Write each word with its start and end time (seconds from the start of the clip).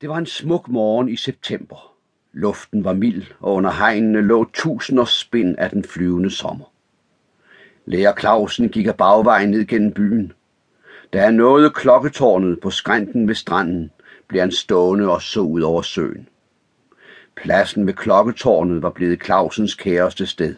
Det 0.00 0.08
var 0.08 0.16
en 0.16 0.26
smuk 0.26 0.68
morgen 0.68 1.08
i 1.08 1.16
september. 1.16 1.92
Luften 2.32 2.84
var 2.84 2.92
mild, 2.92 3.24
og 3.40 3.54
under 3.54 3.70
hegnene 3.70 4.20
lå 4.20 4.50
tusinder 4.54 5.04
spind 5.04 5.54
af 5.58 5.70
den 5.70 5.84
flyvende 5.84 6.30
sommer. 6.30 6.64
Lærer 7.86 8.14
Clausen 8.18 8.68
gik 8.68 8.86
af 8.86 8.96
bagvejen 8.96 9.50
ned 9.50 9.66
gennem 9.66 9.92
byen. 9.92 10.32
Da 11.12 11.20
han 11.20 11.34
nåede 11.34 11.70
klokketårnet 11.70 12.60
på 12.60 12.70
skrænten 12.70 13.28
ved 13.28 13.34
stranden, 13.34 13.90
blev 14.28 14.40
han 14.40 14.52
stående 14.52 15.08
og 15.08 15.22
så 15.22 15.40
ud 15.40 15.60
over 15.60 15.82
søen. 15.82 16.28
Pladsen 17.36 17.86
ved 17.86 17.94
klokketårnet 17.94 18.82
var 18.82 18.90
blevet 18.90 19.24
Clausens 19.24 19.74
kæreste 19.74 20.26
sted. 20.26 20.54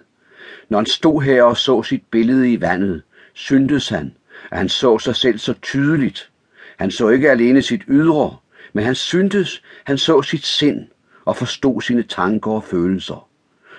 Når 0.68 0.78
han 0.78 0.86
stod 0.86 1.22
her 1.22 1.42
og 1.42 1.56
så 1.56 1.82
sit 1.82 2.02
billede 2.10 2.52
i 2.52 2.60
vandet, 2.60 3.02
syntes 3.32 3.88
han, 3.88 4.14
at 4.50 4.58
han 4.58 4.68
så 4.68 4.98
sig 4.98 5.16
selv 5.16 5.38
så 5.38 5.52
tydeligt. 5.52 6.30
Han 6.76 6.90
så 6.90 7.08
ikke 7.08 7.30
alene 7.30 7.62
sit 7.62 7.82
ydre, 7.88 8.36
men 8.78 8.84
han 8.84 8.94
syntes, 8.94 9.62
han 9.84 9.98
så 9.98 10.22
sit 10.22 10.46
sind 10.46 10.86
og 11.24 11.36
forstod 11.36 11.80
sine 11.80 12.02
tanker 12.02 12.50
og 12.50 12.64
følelser. 12.64 13.28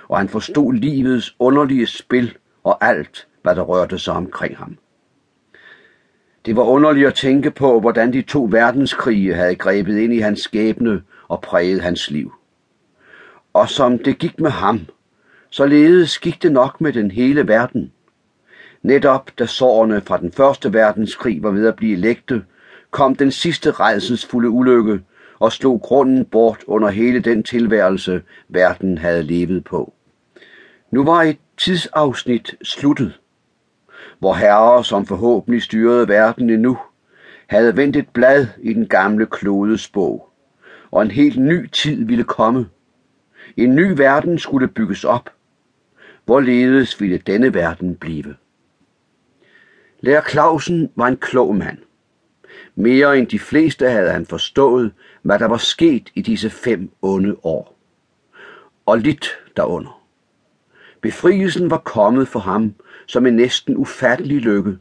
Og 0.08 0.18
han 0.18 0.30
forstod 0.30 0.74
livets 0.74 1.36
underlige 1.40 1.88
spil 1.88 2.38
og 2.64 2.86
alt, 2.86 3.28
hvad 3.42 3.56
der 3.56 3.62
rørte 3.62 4.00
sig 4.00 4.14
omkring 4.14 4.58
ham. 4.58 4.78
Det 6.46 6.56
var 6.56 6.64
underligt 6.64 7.08
at 7.08 7.14
tænke 7.14 7.52
på, 7.52 7.80
hvordan 7.80 8.14
de 8.14 8.22
to 8.22 8.48
verdenskrige 8.52 9.36
havde 9.36 9.56
grebet 9.56 9.98
ind 9.98 10.14
i 10.14 10.20
hans 10.20 10.40
skæbne 10.40 11.02
og 11.28 11.42
præget 11.42 11.82
hans 11.82 12.12
liv. 12.12 12.34
Og 13.54 13.70
som 13.70 14.00
det 14.00 14.18
gik 14.18 14.40
med 14.40 14.52
ham, 14.52 14.80
således 15.50 16.20
gik 16.20 16.44
det 16.44 16.52
nok 16.52 16.82
med 16.82 16.94
den 16.94 17.12
hele 17.12 17.48
verden. 17.48 17.92
Netop 18.82 19.32
da 19.40 19.46
sårene 19.46 20.02
fra 20.02 20.18
den 20.18 20.32
første 20.32 20.74
verdenskrig 20.74 21.44
var 21.44 21.52
ved 21.52 21.68
at 21.68 21.76
blive 21.76 21.96
lægte, 21.96 22.44
kom 22.92 23.16
den 23.16 23.32
sidste 23.32 23.72
redselsfulde 23.72 24.50
ulykke 24.50 25.02
og 25.40 25.52
slog 25.52 25.82
grunden 25.82 26.26
bort 26.26 26.64
under 26.68 26.90
hele 26.90 27.20
den 27.20 27.44
tilværelse, 27.44 28.22
verden 28.50 28.98
havde 28.98 29.24
levet 29.24 29.64
på. 29.64 29.94
Nu 30.92 31.04
var 31.04 31.24
et 31.24 31.38
tidsafsnit 31.58 32.56
sluttet, 32.64 33.20
hvor 34.20 34.34
herrer, 34.34 34.82
som 34.82 35.06
forhåbentlig 35.06 35.62
styrede 35.62 36.08
verden 36.08 36.50
endnu, 36.50 36.78
havde 37.48 37.78
vendt 37.78 37.96
et 37.96 38.10
blad 38.10 38.48
i 38.62 38.74
den 38.74 38.88
gamle 38.88 39.26
klodes 39.26 39.90
bog, 39.90 40.30
og 40.92 41.02
en 41.02 41.12
helt 41.12 41.40
ny 41.40 41.70
tid 41.70 42.06
ville 42.06 42.24
komme. 42.24 42.68
En 43.58 43.76
ny 43.76 43.94
verden 43.98 44.40
skulle 44.40 44.68
bygges 44.68 45.04
op. 45.04 45.30
Hvorledes 46.26 47.02
ville 47.02 47.18
denne 47.18 47.54
verden 47.54 47.96
blive? 47.96 48.36
Lærer 50.00 50.22
Clausen 50.30 50.92
var 50.96 51.08
en 51.08 51.18
klog 51.18 51.56
mand. 51.56 51.78
Mere 52.80 53.18
end 53.18 53.28
de 53.28 53.40
fleste 53.40 53.90
havde 53.90 54.12
han 54.12 54.26
forstået, 54.26 54.92
hvad 55.22 55.40
der 55.40 55.46
var 55.46 55.58
sket 55.58 56.10
i 56.16 56.22
disse 56.22 56.50
fem 56.50 56.92
onde 57.02 57.36
år. 57.44 57.78
Og 58.86 58.98
lidt 58.98 59.40
derunder. 59.58 60.04
Befrielsen 61.02 61.70
var 61.70 61.78
kommet 61.78 62.28
for 62.28 62.40
ham 62.40 62.74
som 63.08 63.26
en 63.26 63.36
næsten 63.36 63.78
ufattelig 63.78 64.38
lykke. 64.38 64.78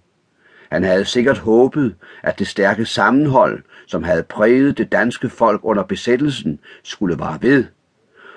Han 0.72 0.84
havde 0.84 1.05
sikkert 1.05 1.38
håbet, 1.38 1.94
at 2.22 2.38
det 2.38 2.46
stærke 2.46 2.86
sammenhold, 2.86 3.62
som 3.86 4.02
havde 4.02 4.22
præget 4.22 4.78
det 4.78 4.92
danske 4.92 5.28
folk 5.28 5.60
under 5.64 5.83
besættelsen, 5.83 6.60
skulle 6.83 7.18
vare 7.18 7.38
ved. 7.42 7.64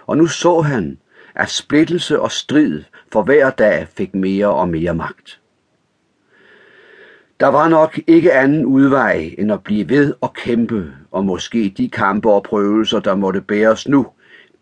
Og 0.07 0.17
nu 0.17 0.27
så 0.27 0.61
han, 0.61 0.97
at 1.35 1.49
splittelse 1.49 2.19
og 2.19 2.31
strid 2.31 2.83
for 3.11 3.23
hver 3.23 3.49
dag 3.49 3.87
fik 3.87 4.15
mere 4.15 4.47
og 4.47 4.69
mere 4.69 4.93
magt. 4.93 5.40
Der 7.41 7.47
var 7.47 7.69
nok 7.69 7.99
ikke 8.07 8.33
anden 8.33 8.65
udvej 8.65 9.35
end 9.37 9.51
at 9.51 9.63
blive 9.63 9.89
ved 9.89 10.13
og 10.21 10.33
kæmpe, 10.33 10.93
og 11.11 11.25
måske 11.25 11.73
de 11.77 11.89
kampe 11.89 12.31
og 12.31 12.43
prøvelser, 12.43 12.99
der 12.99 13.15
måtte 13.15 13.41
bæres 13.41 13.87
nu, 13.87 14.07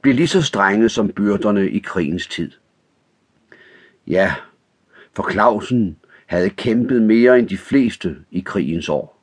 blev 0.01 0.15
lige 0.15 0.27
så 0.27 0.41
strenge 0.41 0.89
som 0.89 1.09
byrderne 1.09 1.69
i 1.69 1.79
krigens 1.79 2.27
tid. 2.27 2.51
Ja, 4.07 4.33
for 5.15 5.31
Clausen 5.31 5.97
havde 6.25 6.49
kæmpet 6.49 7.01
mere 7.01 7.39
end 7.39 7.49
de 7.49 7.57
fleste 7.57 8.15
i 8.31 8.39
krigens 8.39 8.89
år, 8.89 9.21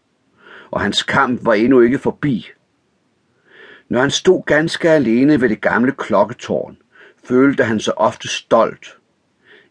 og 0.71 0.81
hans 0.81 1.03
kamp 1.03 1.45
var 1.45 1.55
endnu 1.55 1.81
ikke 1.81 1.99
forbi. 1.99 2.47
Når 3.89 4.01
han 4.01 4.11
stod 4.11 4.43
ganske 4.47 4.91
alene 4.91 5.41
ved 5.41 5.49
det 5.49 5.61
gamle 5.61 5.93
klokketårn, 5.93 6.77
følte 7.25 7.65
han 7.65 7.81
sig 7.81 7.99
ofte 7.99 8.29
stolt. 8.29 8.97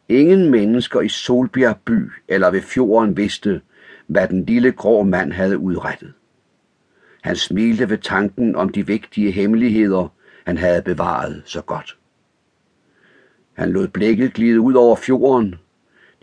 Ingen 0.10 0.52
mennesker 0.52 1.02
i 1.02 1.10
Solbjerg 1.10 1.78
by 1.86 2.12
eller 2.28 2.52
ved 2.52 2.62
fjorden 2.62 3.18
vidste, 3.18 3.62
hvad 4.08 4.28
den 4.28 4.46
lille 4.46 4.72
grå 4.72 5.04
mand 5.04 5.32
havde 5.32 5.58
udrettet. 5.58 6.14
Han 7.22 7.36
smilte 7.36 7.90
ved 7.90 7.98
tanken 7.98 8.56
om 8.56 8.70
de 8.70 8.88
vigtige 8.88 9.32
hemmeligheder, 9.32 10.08
han 10.46 10.58
havde 10.58 10.82
bevaret 10.82 11.42
så 11.46 11.62
godt. 11.62 11.98
Han 13.54 13.72
lod 13.72 13.88
blikket 13.88 14.34
glide 14.34 14.60
ud 14.60 14.74
over 14.74 14.96
fjorden. 14.96 15.56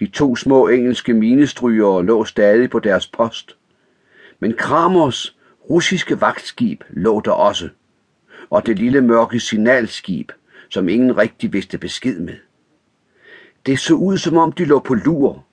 De 0.01 0.07
to 0.07 0.37
små 0.37 0.69
engelske 0.69 1.15
minestrygere 1.15 2.05
lå 2.05 2.25
stadig 2.25 2.71
på 2.71 2.79
deres 2.79 3.07
post. 3.07 3.57
Men 4.41 4.53
Kramers 4.53 5.37
russiske 5.71 6.21
vagtskib 6.21 6.85
lå 6.91 7.21
der 7.21 7.31
også, 7.31 7.69
og 8.51 8.67
det 8.67 8.79
lille 8.79 9.01
mørke 9.01 9.41
signalskib, 9.41 10.33
som 10.69 10.89
ingen 10.89 11.17
rigtig 11.17 11.53
vidste 11.53 11.79
besked 11.79 12.21
med. 12.21 12.35
Det 13.67 13.79
så 13.79 13.95
ud, 13.95 14.19
som 14.19 14.37
om 14.37 14.53
de 14.53 14.65
lå 14.65 14.79
på 14.79 14.95
lur 14.95 15.45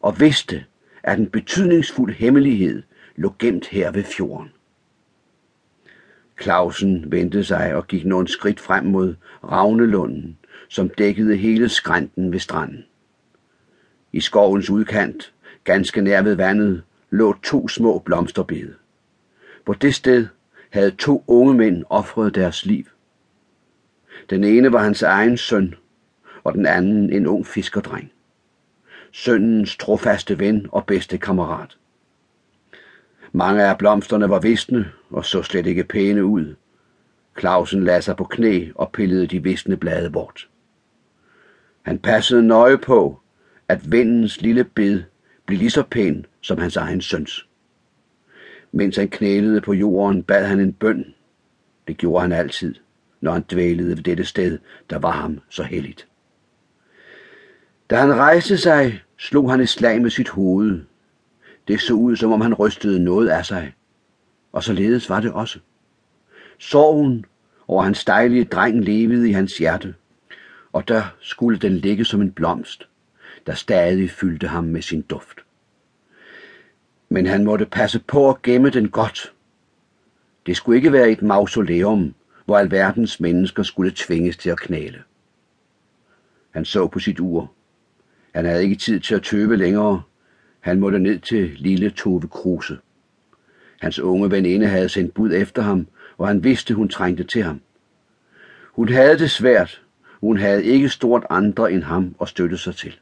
og 0.00 0.20
vidste, 0.20 0.64
at 1.02 1.18
en 1.18 1.30
betydningsfuld 1.30 2.14
hemmelighed 2.14 2.82
lå 3.16 3.34
gemt 3.38 3.66
her 3.66 3.90
ved 3.90 4.04
fjorden. 4.04 4.48
Clausen 6.42 7.12
vendte 7.12 7.44
sig 7.44 7.74
og 7.74 7.86
gik 7.86 8.04
nogle 8.04 8.28
skridt 8.28 8.60
frem 8.60 8.84
mod 8.84 9.14
Ravnelunden, 9.44 10.38
som 10.68 10.88
dækkede 10.88 11.36
hele 11.36 11.68
skrænten 11.68 12.32
ved 12.32 12.38
stranden. 12.38 12.84
I 14.12 14.20
skovens 14.20 14.70
udkant, 14.70 15.32
ganske 15.64 16.00
nær 16.00 16.22
ved 16.22 16.34
vandet, 16.34 16.82
lå 17.10 17.34
to 17.42 17.68
små 17.68 17.98
blomsterbede. 17.98 18.74
På 19.66 19.74
det 19.74 19.94
sted 19.94 20.26
havde 20.70 20.90
to 20.90 21.24
unge 21.26 21.54
mænd 21.54 21.84
ofret 21.88 22.34
deres 22.34 22.66
liv. 22.66 22.84
Den 24.30 24.44
ene 24.44 24.72
var 24.72 24.82
hans 24.82 25.02
egen 25.02 25.36
søn, 25.36 25.74
og 26.44 26.54
den 26.54 26.66
anden 26.66 27.12
en 27.12 27.26
ung 27.26 27.46
fiskerdreng 27.46 28.12
sønnens 29.12 29.76
trofaste 29.76 30.38
ven 30.38 30.66
og 30.72 30.86
bedste 30.86 31.18
kammerat. 31.18 31.76
Mange 33.32 33.64
af 33.64 33.78
blomsterne 33.78 34.30
var 34.30 34.40
visne 34.40 34.92
og 35.10 35.24
så 35.24 35.42
slet 35.42 35.66
ikke 35.66 35.84
pæne 35.84 36.24
ud. 36.24 36.54
Clausen 37.38 37.84
lagde 37.84 38.02
sig 38.02 38.16
på 38.16 38.24
knæ 38.24 38.68
og 38.74 38.92
pillede 38.92 39.26
de 39.26 39.42
visne 39.42 39.76
blade 39.76 40.10
bort. 40.10 40.48
Han 41.82 41.98
passede 41.98 42.42
nøje 42.42 42.78
på, 42.78 43.20
at 43.68 43.92
vindens 43.92 44.40
lille 44.40 44.64
bed 44.64 45.02
blev 45.46 45.58
lige 45.58 45.70
så 45.70 45.82
pæn 45.82 46.26
som 46.40 46.58
hans 46.58 46.76
egen 46.76 47.00
søns. 47.00 47.48
Mens 48.72 48.96
han 48.96 49.08
knælede 49.08 49.60
på 49.60 49.72
jorden, 49.72 50.22
bad 50.22 50.46
han 50.46 50.60
en 50.60 50.72
bøn. 50.72 51.14
Det 51.88 51.96
gjorde 51.96 52.22
han 52.22 52.32
altid, 52.32 52.74
når 53.20 53.32
han 53.32 53.44
dvælede 53.50 53.96
ved 53.96 54.02
dette 54.02 54.24
sted, 54.24 54.58
der 54.90 54.98
var 54.98 55.10
ham 55.10 55.40
så 55.48 55.62
helligt. 55.62 56.07
Da 57.90 57.96
han 57.96 58.14
rejste 58.14 58.58
sig, 58.58 59.02
slog 59.18 59.50
han 59.50 59.60
et 59.60 59.68
slag 59.68 60.02
med 60.02 60.10
sit 60.10 60.28
hoved. 60.28 60.80
Det 61.68 61.80
så 61.80 61.94
ud, 61.94 62.16
som 62.16 62.32
om 62.32 62.40
han 62.40 62.54
rystede 62.54 63.04
noget 63.04 63.28
af 63.28 63.46
sig. 63.46 63.74
Og 64.52 64.64
således 64.64 65.08
var 65.08 65.20
det 65.20 65.32
også. 65.32 65.58
Sorgen 66.58 67.24
over 67.68 67.82
hans 67.82 68.04
dejlige 68.04 68.44
dreng 68.44 68.84
levede 68.84 69.28
i 69.28 69.32
hans 69.32 69.58
hjerte, 69.58 69.94
og 70.72 70.88
der 70.88 71.02
skulle 71.20 71.58
den 71.58 71.76
ligge 71.76 72.04
som 72.04 72.22
en 72.22 72.32
blomst, 72.32 72.88
der 73.46 73.54
stadig 73.54 74.10
fyldte 74.10 74.46
ham 74.48 74.64
med 74.64 74.82
sin 74.82 75.02
duft. 75.02 75.38
Men 77.08 77.26
han 77.26 77.44
måtte 77.44 77.66
passe 77.66 77.98
på 78.06 78.30
at 78.30 78.42
gemme 78.42 78.70
den 78.70 78.88
godt. 78.88 79.32
Det 80.46 80.56
skulle 80.56 80.76
ikke 80.76 80.92
være 80.92 81.10
et 81.10 81.22
mausoleum, 81.22 82.14
hvor 82.44 82.58
alverdens 82.58 83.20
mennesker 83.20 83.62
skulle 83.62 83.92
tvinges 83.96 84.36
til 84.36 84.50
at 84.50 84.60
knæle. 84.60 85.02
Han 86.50 86.64
så 86.64 86.86
på 86.86 86.98
sit 86.98 87.20
ur. 87.20 87.52
Han 88.34 88.44
havde 88.44 88.62
ikke 88.62 88.76
tid 88.76 89.00
til 89.00 89.14
at 89.14 89.22
tøve 89.22 89.56
længere. 89.56 90.02
Han 90.60 90.80
måtte 90.80 90.98
ned 90.98 91.18
til 91.18 91.50
lille 91.56 91.90
Tove 91.90 92.28
Kruse. 92.28 92.78
Hans 93.80 93.98
unge 93.98 94.30
veninde 94.30 94.66
havde 94.66 94.88
sendt 94.88 95.14
bud 95.14 95.32
efter 95.32 95.62
ham, 95.62 95.86
og 96.18 96.28
han 96.28 96.44
vidste, 96.44 96.74
hun 96.74 96.88
trængte 96.88 97.24
til 97.24 97.42
ham. 97.42 97.60
Hun 98.72 98.88
havde 98.88 99.18
det 99.18 99.30
svært. 99.30 99.82
Hun 100.20 100.38
havde 100.38 100.64
ikke 100.64 100.88
stort 100.88 101.26
andre 101.30 101.72
end 101.72 101.82
ham 101.82 102.14
at 102.20 102.28
støtte 102.28 102.58
sig 102.58 102.76
til. 102.76 102.98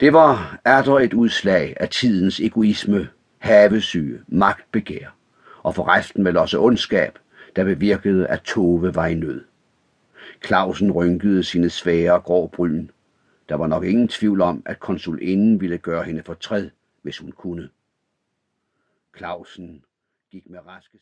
Det 0.00 0.12
var 0.12 0.60
der 0.64 0.98
et 0.98 1.14
udslag 1.14 1.76
af 1.80 1.88
tidens 1.88 2.40
egoisme, 2.40 3.08
havesyge, 3.38 4.20
magtbegær, 4.28 5.16
og 5.62 5.74
for 5.74 5.88
resten 5.88 6.24
vel 6.24 6.36
også 6.36 6.60
ondskab, 6.60 7.18
der 7.56 7.64
bevirkede, 7.64 8.26
at 8.26 8.40
Tove 8.40 8.94
var 8.94 9.06
i 9.06 9.14
nød. 9.14 9.44
Clausen 10.46 10.92
rynkede 10.92 11.44
sine 11.44 11.70
svære 11.70 12.20
grå 12.20 12.46
bryn 12.46 12.88
der 13.50 13.56
var 13.56 13.66
nok 13.66 13.84
ingen 13.84 14.08
tvivl 14.08 14.40
om, 14.40 14.62
at 14.66 14.80
konsulinden 14.80 15.60
ville 15.60 15.78
gøre 15.78 16.04
hende 16.04 16.22
fortræd, 16.22 16.70
hvis 17.02 17.18
hun 17.18 17.32
kunne. 17.32 17.70
Clausen 19.16 19.84
gik 20.30 20.50
med 20.50 20.66
raske 20.66 20.98